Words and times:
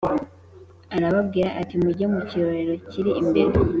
arababwira 0.95 1.49
ati 1.61 1.75
“Mujye 1.81 2.05
mu 2.13 2.19
kirorero 2.29 2.73
kiri 2.89 3.11
imbere 3.21 3.53